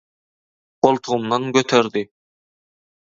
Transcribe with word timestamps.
goltugymdan 0.83 1.51
göterdi. 1.51 2.09